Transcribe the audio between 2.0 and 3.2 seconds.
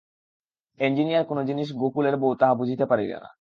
বউ তাহা বুঝিতে পারিল